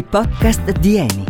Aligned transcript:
i 0.00 0.02
podcast 0.02 0.70
di 0.78 0.96
Eni. 0.96 1.24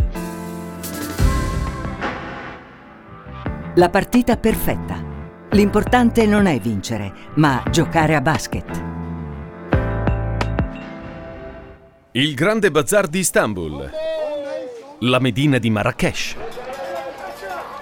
La 3.75 3.89
partita 3.89 4.37
perfetta. 4.37 5.03
L'importante 5.49 6.25
non 6.25 6.45
è 6.45 6.57
vincere, 6.57 7.11
ma 7.35 7.63
giocare 7.69 8.15
a 8.15 8.21
basket. 8.21 8.83
Il 12.11 12.33
grande 12.33 12.71
bazar 12.71 13.07
di 13.07 13.19
Istanbul. 13.19 13.91
La 14.99 15.19
Medina 15.19 15.57
di 15.57 15.69
Marrakesh. 15.69 16.35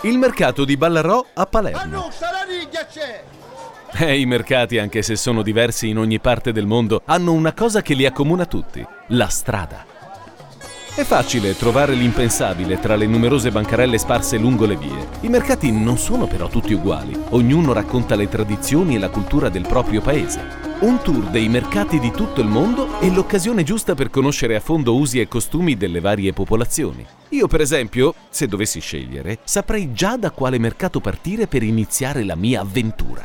Il 0.01 0.17
mercato 0.17 0.65
di 0.65 0.75
Ballarò 0.75 1.23
a 1.35 1.45
Palermo. 1.45 2.09
E 3.91 4.19
i 4.19 4.25
mercati, 4.25 4.79
anche 4.79 5.03
se 5.03 5.15
sono 5.15 5.43
diversi 5.43 5.89
in 5.89 5.99
ogni 5.99 6.19
parte 6.19 6.51
del 6.51 6.65
mondo, 6.65 7.03
hanno 7.05 7.33
una 7.33 7.53
cosa 7.53 7.83
che 7.83 7.93
li 7.93 8.07
accomuna 8.07 8.45
tutti, 8.47 8.83
la 9.09 9.27
strada. 9.27 9.88
È 10.95 11.03
facile 11.03 11.55
trovare 11.55 11.93
l'impensabile 11.93 12.79
tra 12.79 12.95
le 12.95 13.05
numerose 13.05 13.51
bancarelle 13.51 13.97
sparse 13.97 14.37
lungo 14.37 14.65
le 14.65 14.75
vie. 14.75 15.07
I 15.21 15.29
mercati 15.29 15.71
non 15.71 15.97
sono 15.97 16.27
però 16.27 16.49
tutti 16.49 16.73
uguali, 16.73 17.17
ognuno 17.29 17.71
racconta 17.71 18.15
le 18.15 18.27
tradizioni 18.27 18.95
e 18.95 18.99
la 18.99 19.09
cultura 19.09 19.47
del 19.47 19.65
proprio 19.65 20.01
paese. 20.01 20.67
Un 20.81 20.99
tour 21.01 21.29
dei 21.29 21.47
mercati 21.47 21.99
di 21.99 22.11
tutto 22.11 22.41
il 22.41 22.47
mondo 22.47 22.99
è 22.99 23.09
l'occasione 23.09 23.63
giusta 23.63 23.95
per 23.95 24.09
conoscere 24.09 24.55
a 24.55 24.59
fondo 24.59 24.95
usi 24.95 25.21
e 25.21 25.27
costumi 25.27 25.77
delle 25.77 26.01
varie 26.01 26.33
popolazioni. 26.33 27.05
Io, 27.29 27.47
per 27.47 27.61
esempio, 27.61 28.13
se 28.29 28.47
dovessi 28.47 28.81
scegliere, 28.81 29.39
saprei 29.43 29.93
già 29.93 30.17
da 30.17 30.31
quale 30.31 30.57
mercato 30.57 30.99
partire 30.99 31.47
per 31.47 31.63
iniziare 31.63 32.23
la 32.23 32.35
mia 32.35 32.61
avventura. 32.61 33.23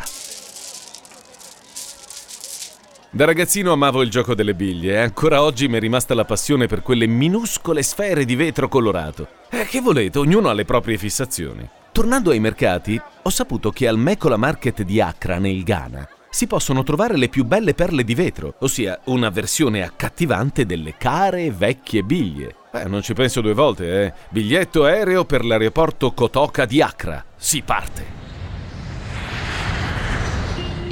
Da 3.14 3.27
ragazzino 3.27 3.70
amavo 3.70 4.02
il 4.02 4.10
gioco 4.10 4.34
delle 4.34 4.56
biglie 4.56 4.95
e 4.95 4.96
ancora 4.96 5.41
oggi 5.41 5.68
mi 5.68 5.77
è 5.77 5.78
rimasta 5.78 6.14
la 6.14 6.25
passione 6.25 6.66
per 6.66 6.83
quelle 6.83 7.06
minuscole 7.06 7.80
sfere 7.84 8.25
di 8.25 8.34
vetro 8.34 8.66
colorato. 8.66 9.28
E 9.50 9.66
che 9.66 9.80
volete, 9.80 10.19
ognuno 10.19 10.48
ha 10.48 10.52
le 10.52 10.64
proprie 10.64 10.98
fissazioni. 10.98 11.64
Tornando 11.92 12.30
ai 12.33 12.41
mercati, 12.41 13.00
ho 13.22 13.30
saputo 13.30 13.70
che 13.70 13.86
al 13.86 13.98
Mekola 13.98 14.36
Market 14.36 14.83
di 14.83 15.00
Accra, 15.00 15.39
nel 15.39 15.62
Ghana, 15.62 16.08
si 16.28 16.48
possono 16.48 16.83
trovare 16.83 17.16
le 17.16 17.28
più 17.28 17.44
belle 17.44 17.74
perle 17.74 18.02
di 18.02 18.16
vetro, 18.16 18.56
ossia 18.58 18.98
una 19.05 19.30
versione 19.30 19.84
accattivante 19.84 20.67
delle 20.67 20.96
care 20.98 21.52
vecchie 21.52 22.02
biglie. 22.02 22.56
Beh, 22.72 22.86
non 22.86 23.02
ci 23.02 23.14
penso 23.14 23.41
due 23.41 23.55
volte, 23.55 24.06
eh. 24.06 24.12
Biglietto 24.30 24.86
aereo 24.86 25.24
per 25.24 25.44
l'aeroporto 25.44 26.11
Kotoka 26.11 26.64
di 26.64 26.83
Accra. 26.83 27.24
Si 27.36 27.62
parte! 27.62 28.23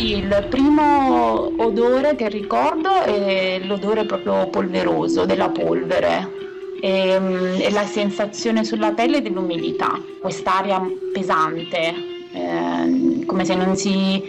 Il 0.03 0.47
primo 0.51 1.53
odore 1.63 2.17
che 2.17 2.29
ricordo 2.29 3.03
è 3.03 3.61
l'odore 3.63 4.05
proprio 4.05 4.49
polveroso 4.49 5.27
della 5.27 5.49
polvere 5.49 6.29
e, 6.81 7.21
mm, 7.21 7.61
e 7.61 7.71
la 7.71 7.85
sensazione 7.85 8.65
sulla 8.65 8.91
pelle 8.95 9.23
dell'umidità, 9.23 10.03
quest'aria 10.21 10.83
pesante, 11.13 11.95
eh, 12.33 13.25
come 13.25 13.45
se 13.45 13.55
non 13.55 13.77
si 13.77 14.21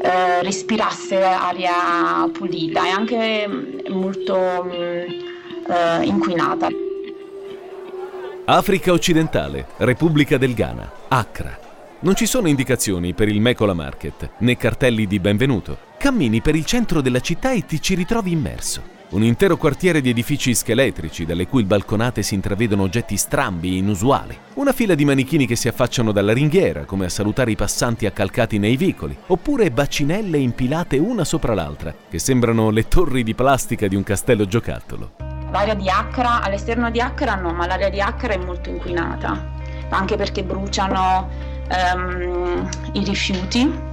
eh, 0.00 0.42
respirasse 0.42 1.22
aria 1.22 2.26
pulita 2.32 2.86
e 2.86 2.88
anche 2.88 3.46
mm, 3.46 3.78
molto 3.90 4.38
mm, 4.64 4.70
eh, 4.72 6.04
inquinata. 6.04 6.68
Africa 8.46 8.92
occidentale, 8.92 9.66
Repubblica 9.76 10.38
del 10.38 10.54
Ghana, 10.54 10.90
Accra. 11.08 11.69
Non 12.02 12.14
ci 12.14 12.24
sono 12.24 12.48
indicazioni 12.48 13.12
per 13.12 13.28
il 13.28 13.42
Mekola 13.42 13.74
Market, 13.74 14.30
né 14.38 14.56
cartelli 14.56 15.06
di 15.06 15.20
benvenuto. 15.20 15.76
Cammini 15.98 16.40
per 16.40 16.54
il 16.54 16.64
centro 16.64 17.02
della 17.02 17.20
città 17.20 17.52
e 17.52 17.66
ti 17.66 17.78
ci 17.78 17.94
ritrovi 17.94 18.30
immerso. 18.30 18.80
Un 19.10 19.22
intero 19.22 19.58
quartiere 19.58 20.00
di 20.00 20.08
edifici 20.08 20.54
scheletrici, 20.54 21.26
dalle 21.26 21.46
cui 21.46 21.64
balconate 21.64 22.22
si 22.22 22.32
intravedono 22.32 22.84
oggetti 22.84 23.18
strambi 23.18 23.74
e 23.74 23.76
inusuali. 23.76 24.34
Una 24.54 24.72
fila 24.72 24.94
di 24.94 25.04
manichini 25.04 25.46
che 25.46 25.56
si 25.56 25.68
affacciano 25.68 26.10
dalla 26.10 26.32
ringhiera, 26.32 26.86
come 26.86 27.04
a 27.04 27.10
salutare 27.10 27.50
i 27.50 27.56
passanti 27.56 28.06
accalcati 28.06 28.56
nei 28.56 28.78
vicoli, 28.78 29.14
oppure 29.26 29.70
bacinelle 29.70 30.38
impilate 30.38 30.96
una 30.96 31.24
sopra 31.24 31.52
l'altra, 31.52 31.94
che 32.08 32.18
sembrano 32.18 32.70
le 32.70 32.88
torri 32.88 33.22
di 33.22 33.34
plastica 33.34 33.88
di 33.88 33.96
un 33.96 34.04
castello 34.04 34.46
giocattolo. 34.46 35.16
L'area 35.50 35.74
di 35.74 35.90
Accra, 35.90 36.40
all'esterno 36.40 36.90
di 36.90 36.98
Accra 36.98 37.34
no, 37.34 37.52
ma 37.52 37.66
l'area 37.66 37.90
di 37.90 38.00
Accra 38.00 38.32
è 38.32 38.38
molto 38.38 38.70
inquinata, 38.70 39.52
anche 39.90 40.16
perché 40.16 40.42
bruciano 40.44 41.49
ehm, 41.70 42.68
i 42.92 43.04
rifiuti 43.04 43.88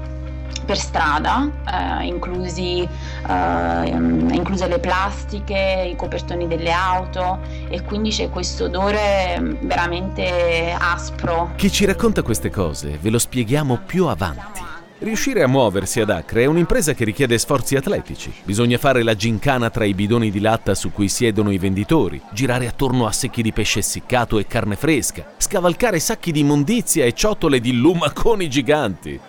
per 0.66 0.78
strada, 0.78 1.50
eh, 1.66 2.06
inclusi, 2.06 2.82
eh, 2.82 3.88
incluse 3.88 4.68
le 4.68 4.80
plastiche, 4.80 5.90
i 5.90 5.96
copertoni 5.96 6.46
delle 6.46 6.72
auto 6.72 7.40
e 7.70 7.82
quindi 7.84 8.10
c'è 8.10 8.30
questo 8.30 8.66
odore 8.66 9.58
veramente 9.62 10.76
aspro. 10.78 11.52
Chi 11.56 11.72
ci 11.72 11.86
racconta 11.86 12.22
queste 12.22 12.50
cose 12.50 12.98
ve 13.00 13.10
lo 13.10 13.18
spieghiamo 13.18 13.80
più 13.86 14.08
avanti. 14.08 14.77
Riuscire 15.00 15.44
a 15.44 15.48
muoversi 15.48 16.00
ad 16.00 16.10
Acre 16.10 16.42
è 16.42 16.46
un'impresa 16.46 16.96
che 16.96 17.06
richiede 17.06 17.38
sforzi 17.38 17.76
atletici. 17.76 18.34
Bisogna 18.44 18.80
fare 18.80 19.04
la 19.04 19.16
gincana 19.16 19.70
tra 19.70 19.86
i 19.86 19.94
bidoni 19.94 20.32
di 20.32 20.40
latta 20.40 20.74
su 20.74 20.92
cui 20.92 21.08
siedono 21.08 21.52
i 21.52 21.60
venditori, 21.60 22.20
girare 22.32 22.66
attorno 22.66 23.06
a 23.06 23.12
secchi 23.12 23.44
di 23.44 23.54
pesce 23.54 23.80
essiccato 23.80 24.40
e 24.40 24.48
carne 24.48 24.76
fresca, 24.76 25.34
scavalcare 25.38 26.00
sacchi 26.00 26.32
di 26.32 26.40
immondizia 26.40 27.06
e 27.06 27.14
ciotole 27.14 27.60
di 27.60 27.74
lumaconi 27.74 28.50
giganti. 28.50 29.20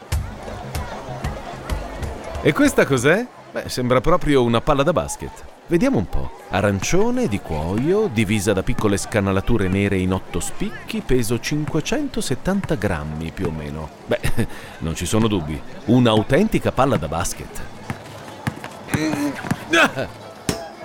E 2.41 2.53
questa 2.55 2.87
cos'è? 2.87 3.27
Beh, 3.51 3.69
sembra 3.69 4.01
proprio 4.01 4.43
una 4.43 4.61
palla 4.61 4.83
da 4.83 4.93
basket. 4.93 5.45
Vediamo 5.69 5.99
un 5.99 6.07
po'. 6.07 6.31
Arancione 6.51 7.29
di 7.29 7.41
cuoio, 7.41 8.09
divisa 8.09 8.53
da 8.53 8.63
piccole 8.63 8.99
scanalature 8.99 9.69
nere 9.69 9.97
in 9.97 10.13
otto 10.13 10.39
spicchi, 10.39 11.03
peso 11.05 11.39
570 11.39 12.75
grammi 12.75 13.31
più 13.33 13.47
o 13.47 13.51
meno. 13.51 13.89
Beh, 14.07 14.21
non 14.81 14.95
ci 14.95 15.07
sono 15.07 15.29
dubbi. 15.29 15.61
Un'autentica 15.87 16.73
palla 16.73 16.97
da 16.99 17.09
basket. 17.09 17.61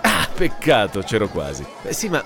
Ah, 0.01 0.27
peccato, 0.33 1.01
c'ero 1.01 1.27
quasi. 1.27 1.65
Beh 1.81 1.93
sì, 1.93 2.07
ma 2.07 2.23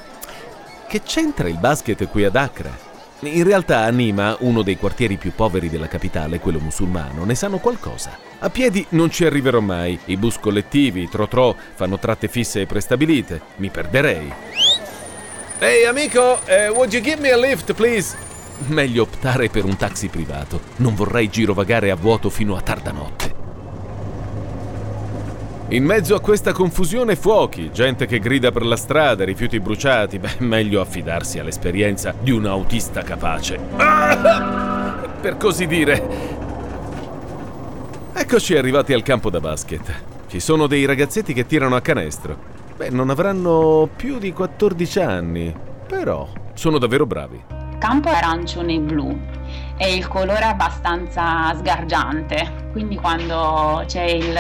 che 0.87 1.01
c'entra 1.01 1.47
il 1.47 1.57
basket 1.57 2.07
qui 2.09 2.25
ad 2.25 2.35
Accra? 2.35 2.85
In 3.21 3.43
realtà 3.43 3.79
a 3.79 3.89
Nima, 3.89 4.35
uno 4.41 4.61
dei 4.61 4.77
quartieri 4.77 5.17
più 5.17 5.33
poveri 5.33 5.69
della 5.69 5.87
capitale, 5.87 6.39
quello 6.39 6.59
musulmano, 6.59 7.23
ne 7.23 7.33
sanno 7.33 7.57
qualcosa. 7.57 8.26
A 8.39 8.51
piedi 8.51 8.85
non 8.89 9.09
ci 9.09 9.25
arriverò 9.25 9.59
mai, 9.61 9.97
i 10.05 10.15
bus 10.15 10.37
collettivi, 10.37 11.01
i 11.01 11.09
trotro, 11.09 11.55
fanno 11.73 11.97
tratte 11.97 12.27
fisse 12.27 12.61
e 12.61 12.65
prestabilite, 12.67 13.41
mi 13.55 13.69
perderei. 13.69 14.31
Ehi 15.57 15.85
amico, 15.85 16.39
uh, 16.45 16.71
would 16.71 16.93
you 16.93 17.01
give 17.01 17.19
me 17.19 17.31
a 17.31 17.37
lift 17.37 17.73
please? 17.73 18.15
Meglio 18.67 19.03
optare 19.03 19.49
per 19.49 19.65
un 19.65 19.75
taxi 19.75 20.07
privato, 20.07 20.61
non 20.77 20.93
vorrei 20.93 21.29
girovagare 21.29 21.89
a 21.89 21.95
vuoto 21.95 22.29
fino 22.29 22.55
a 22.55 22.61
tarda 22.61 22.91
notte. 22.91 23.35
In 25.69 25.83
mezzo 25.83 26.13
a 26.13 26.21
questa 26.21 26.51
confusione 26.51 27.15
fuochi, 27.15 27.71
gente 27.73 28.05
che 28.05 28.19
grida 28.19 28.51
per 28.51 28.65
la 28.65 28.77
strada, 28.77 29.25
rifiuti 29.25 29.59
bruciati, 29.59 30.19
beh, 30.19 30.35
meglio 30.39 30.79
affidarsi 30.79 31.39
all'esperienza 31.39 32.13
di 32.17 32.29
un 32.29 32.45
autista 32.45 33.01
capace. 33.01 33.59
Ah! 33.77 35.15
Per 35.19 35.37
così 35.37 35.65
dire. 35.65 36.36
Eccoci 38.29 38.57
arrivati 38.57 38.91
al 38.91 39.03
campo 39.03 39.29
da 39.29 39.39
basket. 39.39 40.03
Ci 40.27 40.41
sono 40.41 40.67
dei 40.67 40.83
ragazzetti 40.83 41.31
che 41.31 41.45
tirano 41.45 41.77
a 41.77 41.81
canestro. 41.81 42.37
Beh, 42.75 42.89
non 42.89 43.09
avranno 43.09 43.87
più 43.95 44.19
di 44.19 44.33
14 44.33 44.99
anni, 44.99 45.55
però 45.87 46.27
sono 46.53 46.77
davvero 46.77 47.05
bravi. 47.05 47.41
Campo 47.79 48.09
arancione 48.09 48.73
e 48.73 48.79
blu 48.79 49.17
e 49.77 49.95
il 49.95 50.09
colore 50.09 50.41
è 50.41 50.47
abbastanza 50.47 51.55
sgargiante, 51.55 52.67
quindi 52.73 52.97
quando 52.97 53.85
c'è 53.87 54.03
il, 54.03 54.37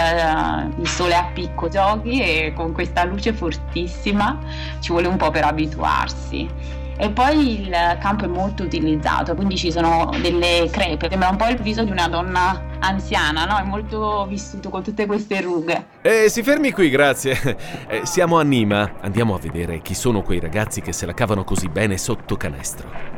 il, 0.79 0.87
sole 0.87 1.15
a 1.15 1.29
picco 1.33 1.69
giochi 1.69 2.19
e 2.19 2.51
con 2.53 2.73
questa 2.73 3.05
luce 3.05 3.31
fortissima 3.31 4.37
ci 4.81 4.91
vuole 4.91 5.07
un 5.07 5.15
po' 5.15 5.31
per 5.31 5.45
abituarsi. 5.45 6.85
E 6.99 7.11
poi 7.11 7.61
il 7.61 7.97
campo 7.99 8.25
è 8.25 8.27
molto 8.27 8.63
utilizzato, 8.63 9.35
quindi 9.35 9.55
ci 9.55 9.71
sono 9.71 10.09
delle 10.19 10.67
crepe, 10.71 11.07
sembra 11.09 11.29
un 11.29 11.35
po' 11.35 11.47
il 11.47 11.61
viso 11.61 11.83
di 11.83 11.91
una 11.91 12.07
donna 12.07 12.59
anziana, 12.79 13.45
no? 13.45 13.57
È 13.59 13.63
molto 13.63 14.25
vissuto 14.27 14.69
con 14.69 14.83
tutte 14.83 15.05
queste 15.05 15.41
rughe. 15.41 15.85
Eh, 16.01 16.27
si 16.29 16.41
fermi 16.41 16.71
qui, 16.71 16.89
grazie. 16.89 17.35
Eh, 17.89 18.05
siamo 18.05 18.37
a 18.37 18.43
Nima, 18.43 18.95
andiamo 18.99 19.33
a 19.33 19.39
vedere 19.39 19.81
chi 19.81 19.93
sono 19.93 20.21
quei 20.21 20.39
ragazzi 20.39 20.81
che 20.81 20.91
se 20.91 21.05
la 21.05 21.13
cavano 21.13 21.43
così 21.43 21.69
bene 21.69 21.97
sotto 21.97 22.35
canestro. 22.35 23.16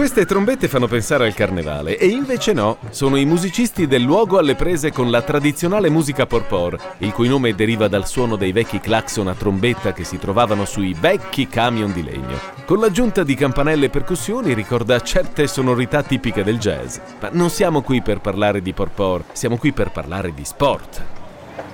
Queste 0.00 0.24
trombette 0.24 0.66
fanno 0.66 0.86
pensare 0.86 1.26
al 1.26 1.34
carnevale 1.34 1.98
e 1.98 2.06
invece 2.06 2.54
no, 2.54 2.78
sono 2.88 3.18
i 3.18 3.26
musicisti 3.26 3.86
del 3.86 4.00
luogo 4.00 4.38
alle 4.38 4.54
prese 4.54 4.92
con 4.92 5.10
la 5.10 5.20
tradizionale 5.20 5.90
musica 5.90 6.24
porpor, 6.24 6.94
il 7.00 7.12
cui 7.12 7.28
nome 7.28 7.54
deriva 7.54 7.86
dal 7.86 8.06
suono 8.06 8.36
dei 8.36 8.50
vecchi 8.50 8.80
clacson 8.80 9.28
a 9.28 9.34
trombetta 9.34 9.92
che 9.92 10.04
si 10.04 10.16
trovavano 10.16 10.64
sui 10.64 10.96
vecchi 10.98 11.48
camion 11.48 11.92
di 11.92 12.02
legno. 12.02 12.38
Con 12.64 12.78
l'aggiunta 12.78 13.22
di 13.22 13.34
campanelle 13.34 13.84
e 13.84 13.90
percussioni 13.90 14.54
ricorda 14.54 15.02
certe 15.02 15.46
sonorità 15.46 16.02
tipiche 16.02 16.42
del 16.44 16.56
jazz. 16.56 16.96
Ma 17.20 17.28
non 17.32 17.50
siamo 17.50 17.82
qui 17.82 18.00
per 18.00 18.22
parlare 18.22 18.62
di 18.62 18.72
porpor, 18.72 19.24
siamo 19.32 19.58
qui 19.58 19.72
per 19.72 19.90
parlare 19.90 20.32
di 20.32 20.46
sport. 20.46 21.19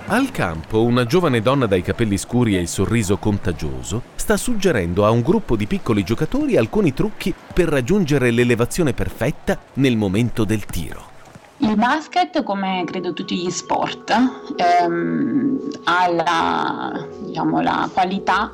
Al 0.07 0.31
campo, 0.31 0.83
una 0.83 1.05
giovane 1.05 1.41
donna 1.41 1.67
dai 1.67 1.83
capelli 1.83 2.17
scuri 2.17 2.57
e 2.57 2.61
il 2.61 2.69
sorriso 2.69 3.17
contagioso 3.17 4.03
sta 4.15 4.37
suggerendo 4.37 5.05
a 5.05 5.11
un 5.11 5.23
gruppo 5.23 5.57
di 5.57 5.67
piccoli 5.67 6.03
giocatori 6.03 6.57
alcuni 6.57 6.93
trucchi 6.93 7.35
per 7.53 7.69
raggiungere 7.69 8.31
l'elevazione 8.31 8.93
perfetta 8.93 9.59
nel 9.75 9.97
momento 9.97 10.45
del 10.45 10.65
tiro. 10.65 11.15
Il 11.59 11.75
basket, 11.77 12.43
come 12.43 12.83
credo 12.85 13.13
tutti 13.13 13.37
gli 13.37 13.51
sport, 13.51 14.11
ehm, 14.57 15.59
ha 15.85 16.13
la, 16.13 17.07
diciamo, 17.21 17.63
la, 17.63 17.89
qualità 17.93 18.51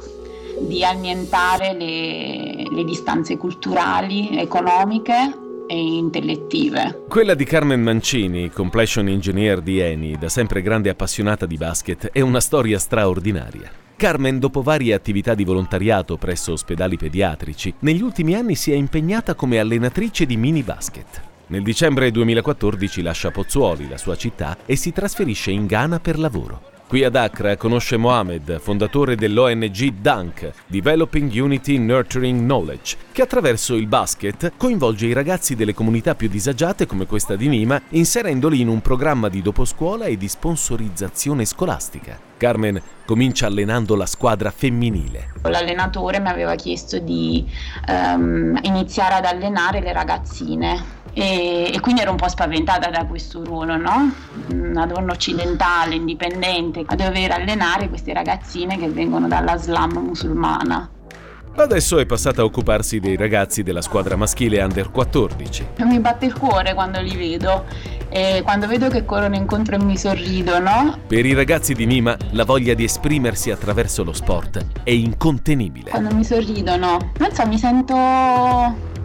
di 0.60 0.84
annientare 0.84 1.72
le, 1.72 2.68
le 2.70 2.84
distanze 2.84 3.36
culturali, 3.36 4.38
economiche 4.38 5.41
e 5.72 5.96
intellettive. 5.96 7.04
Quella 7.08 7.32
di 7.32 7.44
Carmen 7.44 7.80
Mancini, 7.80 8.50
completion 8.50 9.08
engineer 9.08 9.62
di 9.62 9.78
Eni, 9.80 10.18
da 10.18 10.28
sempre 10.28 10.60
grande 10.60 10.90
appassionata 10.90 11.46
di 11.46 11.56
basket, 11.56 12.10
è 12.12 12.20
una 12.20 12.40
storia 12.40 12.78
straordinaria. 12.78 13.70
Carmen, 13.96 14.38
dopo 14.38 14.60
varie 14.60 14.92
attività 14.92 15.34
di 15.34 15.44
volontariato 15.44 16.18
presso 16.18 16.52
ospedali 16.52 16.98
pediatrici, 16.98 17.72
negli 17.80 18.02
ultimi 18.02 18.34
anni 18.34 18.54
si 18.54 18.70
è 18.70 18.74
impegnata 18.74 19.34
come 19.34 19.58
allenatrice 19.58 20.26
di 20.26 20.36
mini 20.36 20.62
basket. 20.62 21.22
Nel 21.46 21.62
dicembre 21.62 22.10
2014 22.10 23.00
lascia 23.00 23.30
Pozzuoli, 23.30 23.88
la 23.88 23.96
sua 23.96 24.16
città, 24.16 24.58
e 24.66 24.76
si 24.76 24.92
trasferisce 24.92 25.50
in 25.50 25.64
Ghana 25.64 26.00
per 26.00 26.18
lavoro. 26.18 26.71
Qui 26.92 27.04
ad 27.04 27.16
Accra 27.16 27.56
conosce 27.56 27.96
Mohamed, 27.96 28.60
fondatore 28.60 29.16
dell'ONG 29.16 29.94
DUNK, 29.94 30.52
Developing 30.66 31.32
Unity 31.32 31.78
Nurturing 31.78 32.40
Knowledge, 32.40 32.98
che 33.12 33.22
attraverso 33.22 33.76
il 33.76 33.86
basket 33.86 34.52
coinvolge 34.58 35.06
i 35.06 35.14
ragazzi 35.14 35.56
delle 35.56 35.72
comunità 35.72 36.14
più 36.14 36.28
disagiate 36.28 36.84
come 36.84 37.06
questa 37.06 37.34
di 37.34 37.48
Nima, 37.48 37.80
inserendoli 37.88 38.60
in 38.60 38.68
un 38.68 38.82
programma 38.82 39.30
di 39.30 39.40
doposcuola 39.40 40.04
e 40.04 40.18
di 40.18 40.28
sponsorizzazione 40.28 41.46
scolastica. 41.46 42.20
Carmen 42.36 42.78
comincia 43.06 43.46
allenando 43.46 43.96
la 43.96 44.04
squadra 44.04 44.50
femminile. 44.50 45.32
L'allenatore 45.44 46.20
mi 46.20 46.28
aveva 46.28 46.56
chiesto 46.56 46.98
di 46.98 47.50
um, 47.88 48.58
iniziare 48.64 49.14
ad 49.14 49.24
allenare 49.24 49.80
le 49.80 49.94
ragazzine 49.94 51.00
e, 51.14 51.70
e, 51.72 51.80
quindi 51.80 52.00
ero 52.00 52.10
un 52.10 52.16
po' 52.16 52.28
spaventata 52.28 52.88
da 52.90 53.04
questo 53.04 53.44
ruolo, 53.44 53.76
no? 53.76 54.12
Una 54.50 54.86
donna 54.86 55.12
occidentale, 55.12 55.94
indipendente, 55.94 56.82
a 56.84 56.94
dover 56.94 57.32
allenare 57.32 57.88
queste 57.88 58.12
ragazzine 58.12 58.78
che 58.78 58.88
vengono 58.88 59.28
dalla 59.28 59.56
slam 59.56 59.98
musulmana. 59.98 60.88
Adesso 61.54 61.98
è 61.98 62.06
passata 62.06 62.40
a 62.40 62.44
occuparsi 62.44 62.98
dei 62.98 63.14
ragazzi 63.14 63.62
della 63.62 63.82
squadra 63.82 64.16
maschile 64.16 64.62
under 64.62 64.90
14. 64.90 65.66
Mi 65.80 66.00
batte 66.00 66.24
il 66.24 66.32
cuore 66.32 66.72
quando 66.72 66.98
li 67.02 67.14
vedo 67.14 67.66
e 68.08 68.40
quando 68.42 68.66
vedo 68.66 68.88
che 68.88 69.04
corrono 69.04 69.36
incontro 69.36 69.74
e 69.74 69.78
mi 69.82 69.98
sorridono. 69.98 70.98
Per 71.06 71.26
i 71.26 71.34
ragazzi 71.34 71.74
di 71.74 71.84
Nima 71.84 72.16
la 72.30 72.44
voglia 72.44 72.72
di 72.72 72.84
esprimersi 72.84 73.50
attraverso 73.50 74.02
lo 74.02 74.14
sport 74.14 74.64
è 74.82 74.90
incontenibile. 74.90 75.90
Quando 75.90 76.14
mi 76.14 76.24
sorridono, 76.24 77.12
non 77.18 77.34
so, 77.34 77.46
mi 77.46 77.58
sento 77.58 77.94
mi 77.94 78.78
sento 78.78 79.01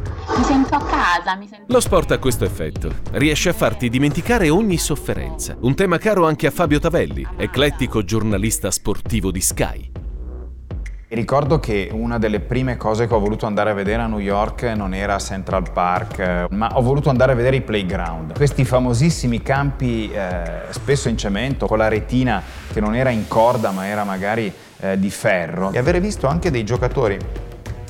a 0.77 0.83
casa. 0.85 1.35
Mi 1.35 1.47
sento... 1.47 1.65
Lo 1.67 1.79
sport 1.79 2.11
ha 2.11 2.19
questo 2.19 2.45
effetto. 2.45 2.93
Riesce 3.11 3.49
a 3.49 3.53
farti 3.53 3.89
dimenticare 3.89 4.49
ogni 4.49 4.77
sofferenza. 4.77 5.57
Un 5.61 5.75
tema 5.75 5.97
caro 5.97 6.25
anche 6.25 6.47
a 6.47 6.51
Fabio 6.51 6.79
Tavelli, 6.79 7.27
eclettico 7.35 8.03
giornalista 8.03 8.71
sportivo 8.71 9.31
di 9.31 9.41
Sky. 9.41 9.91
Ricordo 11.09 11.59
che 11.59 11.89
una 11.89 12.17
delle 12.17 12.41
prime 12.41 12.75
cose 12.75 13.07
che 13.07 13.13
ho 13.13 13.19
voluto 13.19 13.45
andare 13.45 13.69
a 13.69 13.73
vedere 13.73 14.01
a 14.01 14.07
New 14.07 14.19
York 14.19 14.63
non 14.75 14.93
era 14.93 15.17
Central 15.19 15.71
Park, 15.71 16.47
ma 16.49 16.69
ho 16.73 16.81
voluto 16.81 17.09
andare 17.09 17.31
a 17.31 17.35
vedere 17.35 17.55
i 17.55 17.61
playground. 17.61 18.35
Questi 18.35 18.65
famosissimi 18.65 19.41
campi 19.41 20.11
eh, 20.11 20.63
spesso 20.71 21.07
in 21.07 21.17
cemento, 21.17 21.65
con 21.65 21.77
la 21.77 21.87
retina 21.87 22.43
che 22.73 22.81
non 22.81 22.93
era 22.93 23.09
in 23.09 23.25
corda 23.29 23.71
ma 23.71 23.87
era 23.87 24.03
magari 24.03 24.51
eh, 24.79 24.99
di 24.99 25.09
ferro. 25.09 25.71
E 25.71 25.77
avere 25.77 26.01
visto 26.01 26.27
anche 26.27 26.51
dei 26.51 26.65
giocatori 26.65 27.17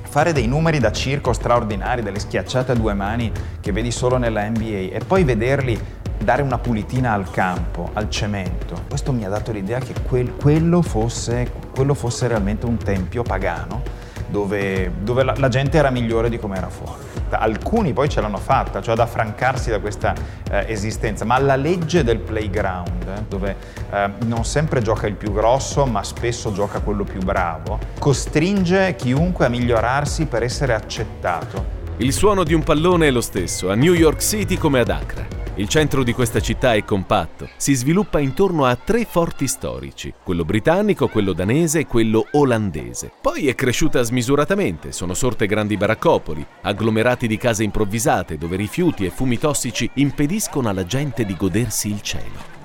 fare 0.08 0.32
dei 0.32 0.48
numeri 0.48 0.80
da 0.80 0.92
circo 0.92 1.34
straordinari, 1.34 2.02
delle 2.02 2.20
schiacciate 2.20 2.72
a 2.72 2.76
due 2.76 2.94
mani 2.94 3.32
che 3.60 3.72
vedi 3.72 3.92
solo 3.92 4.18
nella 4.18 4.48
NBA 4.48 4.96
e 4.96 5.02
poi 5.06 5.24
vederli 5.24 5.80
dare 6.18 6.42
una 6.42 6.58
pulitina 6.58 7.14
al 7.14 7.30
campo, 7.30 7.90
al 7.94 8.10
cemento. 8.10 8.84
Questo 8.88 9.12
mi 9.12 9.26
ha 9.26 9.30
dato 9.30 9.52
l'idea 9.52 9.80
che 9.80 9.94
quel, 10.08 10.34
quello, 10.36 10.82
fosse, 10.82 11.52
quello, 11.76 11.94
fosse, 11.94 12.28
realmente 12.28 12.66
un 12.66 12.78
tempio 12.78 13.22
pagano 13.22 13.82
dove, 14.28 14.92
dove 15.02 15.24
la, 15.24 15.36
la 15.38 15.50
gente 15.50 15.78
era 15.78 15.90
migliore 15.90 16.30
di 16.30 16.40
come 16.40 16.58
era 16.58 16.70
fuori 16.70 17.17
alcuni 17.32 17.94
poi 17.94 18.10
ce 18.10 18.22
l'hanno 18.22 18.38
fatta, 18.38 18.82
cioè 18.82 18.94
ad 18.94 19.00
affrancarsi 19.00 19.70
da 19.70 19.80
questa 19.80 20.14
eh, 20.50 20.66
esistenza, 20.68 21.26
ma 21.26 21.38
la 21.40 21.56
legge 21.56 22.04
del 22.04 22.20
playground, 22.20 23.08
eh, 23.08 23.24
dove 23.28 23.56
eh, 23.92 24.10
non 24.26 24.46
sempre 24.46 24.82
gioca 24.82 25.08
il 25.08 25.16
più 25.16 25.32
grosso, 25.32 25.86
ma 25.86 26.04
spesso 26.04 26.52
gioca 26.52 26.80
quello 26.80 27.04
più 27.04 27.22
bravo, 27.22 27.80
costringe 28.00 28.96
chiunque 28.96 29.46
a 29.46 29.50
migliorarsi 29.50 30.26
per 30.26 30.44
essere 30.44 30.74
accettato. 30.74 31.76
Il 31.98 32.14
suono 32.14 32.44
di 32.44 32.54
un 32.54 32.64
pallone 32.64 33.08
è 33.08 33.12
lo 33.12 33.22
stesso, 33.22 33.72
a 33.72 33.76
New 33.76 33.94
York 33.94 34.22
City 34.22 34.56
come 34.56 34.80
ad 34.80 34.90
Accra. 34.90 35.37
Il 35.58 35.68
centro 35.68 36.04
di 36.04 36.14
questa 36.14 36.40
città 36.40 36.76
è 36.76 36.86
compatto, 36.86 37.50
si 37.58 37.74
sviluppa 37.74 38.20
intorno 38.20 38.66
a 38.66 38.76
tre 38.76 39.06
forti 39.06 39.48
storici, 39.48 40.14
quello 40.24 40.46
britannico, 40.46 41.08
quello 41.08 41.34
danese 41.34 41.80
e 41.80 41.88
quello 41.88 42.28
olandese. 42.34 43.12
Poi 43.20 43.48
è 43.48 43.56
cresciuta 43.56 44.04
smisuratamente, 44.04 44.92
sono 44.92 45.16
sorte 45.16 45.48
grandi 45.48 45.76
baraccopoli, 45.76 46.46
agglomerati 46.62 47.26
di 47.26 47.38
case 47.38 47.64
improvvisate 47.64 48.38
dove 48.38 48.56
rifiuti 48.56 49.04
e 49.04 49.10
fumi 49.10 49.40
tossici 49.40 49.90
impediscono 49.96 50.70
alla 50.70 50.86
gente 50.86 51.26
di 51.26 51.36
godersi 51.36 51.90
il 51.90 52.02
cielo. 52.02 52.56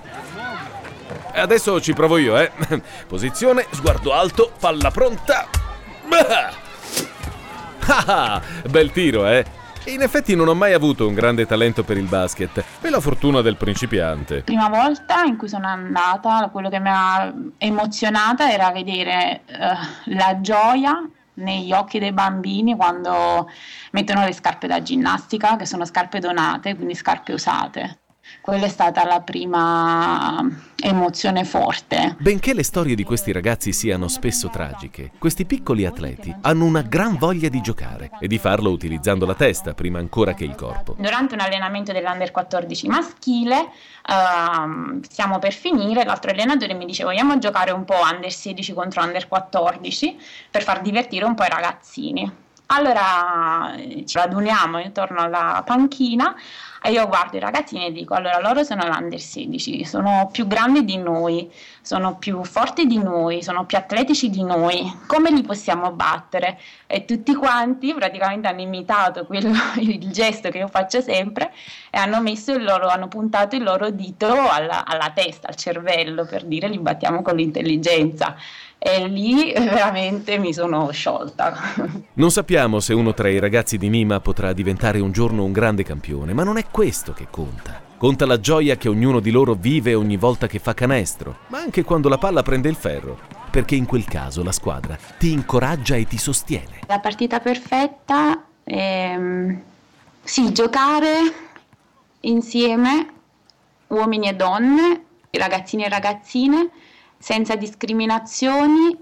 Adesso 1.33 1.81
ci 1.81 1.95
provo 1.95 2.19
io, 2.19 2.39
eh. 2.39 2.53
Posizione, 3.09 3.65
sguardo 3.71 4.13
alto, 4.13 4.53
palla 4.61 4.91
pronta. 4.91 5.49
Ah, 7.85 8.41
bel 8.71 8.93
tiro, 8.93 9.27
eh. 9.27 9.45
In 9.87 10.01
effetti 10.01 10.37
non 10.37 10.47
ho 10.47 10.55
mai 10.55 10.75
avuto 10.75 11.09
un 11.09 11.15
grande 11.15 11.45
talento 11.45 11.83
per 11.83 11.97
il 11.97 12.07
basket, 12.07 12.65
è 12.81 12.89
la 12.89 13.01
fortuna 13.01 13.41
del 13.41 13.57
principiante. 13.57 14.43
Prima 14.43 14.69
volta 14.69 15.25
in 15.25 15.37
cui 15.37 15.49
sono 15.49 15.67
andata, 15.67 16.51
quello 16.53 16.69
che 16.69 16.79
mi 16.79 16.89
ha 16.89 17.35
emozionata 17.59 18.49
era 18.51 18.71
vedere 18.71 19.43
uh, 19.49 20.15
la 20.15 20.41
gioia 20.41 21.05
negli 21.35 21.73
occhi 21.73 21.99
dei 21.99 22.13
bambini 22.13 22.77
quando 22.77 23.51
mettono 23.91 24.25
le 24.25 24.33
scarpe 24.33 24.69
da 24.69 24.83
ginnastica, 24.83 25.57
che 25.57 25.67
sono 25.67 25.85
scarpe 25.85 26.21
donate, 26.21 26.77
quindi 26.77 26.95
scarpe 26.95 27.33
usate. 27.33 28.02
Quella 28.41 28.67
è 28.67 28.69
stata 28.69 29.05
la 29.05 29.21
prima 29.21 30.45
emozione 30.83 31.45
forte. 31.45 32.17
Benché 32.19 32.55
le 32.55 32.65
storie 32.65 32.95
di 32.95 33.05
questi 33.05 33.31
ragazzi 33.33 33.73
siano 33.73 34.09
spesso 34.09 34.49
tragiche, 34.49 35.13
questi 35.19 35.45
piccoli 35.45 35.87
atleti 35.87 36.35
hanno 36.43 36.65
una 36.65 36.83
gran 36.83 37.17
voglia 37.17 37.49
di 37.49 37.61
giocare 37.61 38.11
e 38.21 38.27
di 38.27 38.39
farlo 38.39 38.71
utilizzando 38.71 39.25
la 39.25 39.35
testa 39.35 39.75
prima 39.75 39.99
ancora 39.99 40.35
che 40.35 40.45
il 40.45 40.55
corpo. 40.55 40.97
Durante 40.99 41.35
un 41.35 41.41
allenamento 41.41 41.93
dell'Under 41.93 42.31
14 42.31 42.89
maschile, 42.89 43.69
uh, 44.09 45.01
stiamo 45.03 45.39
per 45.39 45.53
finire, 45.53 46.05
l'altro 46.05 46.31
allenatore 46.31 46.75
mi 46.75 46.85
dice 46.85 47.05
vogliamo 47.05 47.39
giocare 47.39 47.71
un 47.71 47.85
po' 47.85 47.97
Under 48.13 48.33
16 48.33 48.73
contro 48.75 49.03
Under 49.03 49.29
14 49.29 50.19
per 50.51 50.63
far 50.63 50.81
divertire 50.81 51.25
un 51.25 51.35
po' 51.35 51.45
i 51.45 51.49
ragazzini. 51.49 52.42
Allora 52.75 53.75
ci 54.07 54.17
raduniamo 54.17 54.79
intorno 54.79 55.21
alla 55.21 55.63
panchina 55.65 56.35
e 56.83 56.91
io 56.91 57.07
guardo 57.07 57.37
i 57.37 57.41
ragazzini 57.41 57.87
e 57.87 57.93
dico, 57.93 58.15
allora 58.15 58.41
loro 58.41 58.65
sono 58.65 58.87
l'under 58.89 59.21
16, 59.21 59.85
sono 59.85 60.31
più 60.33 60.47
grandi 60.47 60.83
di 60.83 60.97
noi, 60.97 61.53
sono 61.83 62.17
più 62.17 62.43
forti 62.45 62.87
di 62.87 62.97
noi, 62.97 63.43
sono 63.43 63.67
più 63.67 63.77
atletici 63.77 64.31
di 64.31 64.43
noi, 64.43 64.91
come 65.07 65.31
li 65.31 65.43
possiamo 65.43 65.93
battere? 65.93 66.59
E 66.87 67.05
tutti 67.05 67.35
quanti 67.35 67.93
praticamente 67.93 68.49
hanno 68.49 68.63
imitato 68.63 69.27
quello, 69.27 69.53
il 69.77 70.11
gesto 70.11 70.49
che 70.49 70.59
io 70.59 70.69
faccio 70.69 71.03
sempre 71.03 71.53
e 71.91 71.99
hanno 71.99 72.23
loro, 72.57 72.89
hanno 72.89 73.07
puntato 73.07 73.55
il 73.55 73.65
loro 73.65 73.91
dito 73.91 74.27
alla, 74.49 74.87
alla 74.87 75.11
testa, 75.15 75.49
al 75.49 75.57
cervello, 75.57 76.25
per 76.25 76.47
dire 76.47 76.69
li 76.69 76.79
battiamo 76.79 77.21
con 77.21 77.37
l'intelligenza 77.37 78.35
e 78.85 79.07
lì 79.07 79.53
veramente 79.53 80.39
mi 80.39 80.53
sono 80.53 80.91
sciolta. 80.91 81.55
Non 82.15 82.31
sappiamo 82.31 82.81
se 82.81 82.93
uno 82.93 83.15
tra 83.15 83.29
i 83.29 83.39
ragazzi 83.39 83.79
di 83.79 83.89
Nima 83.89 84.21
potrà 84.21 84.53
diventare 84.53 84.99
un 84.99 85.13
giorno 85.13 85.45
un 85.45 85.53
grande 85.53 85.83
campione, 85.83 86.35
ma 86.35 86.43
non 86.43 86.59
è 86.59 86.67
questo 86.71 87.13
che 87.13 87.29
conta. 87.31 87.81
Conta 87.97 88.27
la 88.27 88.41
gioia 88.41 88.77
che 88.77 88.89
ognuno 88.89 89.21
di 89.21 89.31
loro 89.31 89.55
vive 89.55 89.95
ogni 89.95 90.17
volta 90.17 90.49
che 90.49 90.59
fa 90.59 90.75
canestro, 90.75 91.39
ma 91.47 91.59
anche 91.59 91.85
quando 91.85 92.09
la 92.09 92.19
palla 92.19 92.43
prende 92.43 92.69
il 92.69 92.75
ferro, 92.75 93.19
perché 93.51 93.77
in 93.77 93.87
quel 93.87 94.05
caso 94.05 94.43
la 94.43 94.53
squadra 94.53 94.99
ti 95.17 95.31
incoraggia 95.31 95.95
e 95.95 96.07
ti 96.07 96.19
sostiene. 96.19 96.81
La 96.87 96.99
partita 96.99 97.39
perfetta 97.39 98.45
è 98.65 99.13
ehm, 99.15 99.63
sì, 100.23 100.53
giocare 100.53 101.11
insieme, 102.21 103.09
uomini 103.87 104.29
e 104.29 104.35
donne, 104.35 105.05
ragazzini 105.31 105.85
e 105.85 105.89
ragazzine, 105.89 106.71
senza 107.23 107.55
discriminazioni 107.55 108.99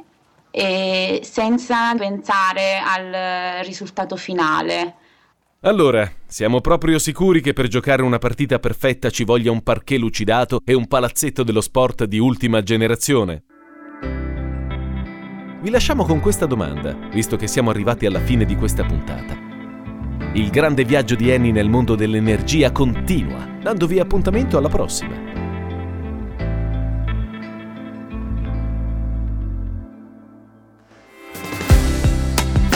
e 0.51 1.21
senza 1.25 1.95
pensare 1.95 2.79
al 2.85 3.65
risultato 3.65 4.17
finale. 4.17 4.95
Allora, 5.63 6.11
siamo 6.27 6.61
proprio 6.61 6.99
sicuri 6.99 7.41
che 7.41 7.55
per 7.55 7.67
giocare 7.69 8.03
una 8.03 8.19
partita 8.19 8.59
perfetta 8.59 9.09
ci 9.09 9.25
voglia 9.25 9.51
un 9.51 9.63
parquet 9.63 9.99
lucidato 9.99 10.61
e 10.65 10.75
un 10.75 10.87
palazzetto 10.87 11.43
dello 11.43 11.63
sport 11.63 12.05
di 12.05 12.19
ultima 12.19 12.63
generazione? 12.63 13.43
Vi 15.63 15.71
lasciamo 15.71 16.05
con 16.05 16.21
questa 16.21 16.45
domanda, 16.45 16.93
visto 17.11 17.37
che 17.37 17.47
siamo 17.47 17.71
arrivati 17.71 18.05
alla 18.05 18.21
fine 18.21 18.45
di 18.45 18.55
questa 18.55 18.85
puntata. 18.85 19.35
Il 20.35 20.51
grande 20.51 20.85
viaggio 20.85 21.15
di 21.15 21.33
Annie 21.33 21.53
nel 21.53 21.71
mondo 21.71 21.95
dell'energia 21.95 22.71
continua, 22.71 23.47
dandovi 23.63 23.99
appuntamento 23.99 24.59
alla 24.59 24.69
prossima. 24.69 25.40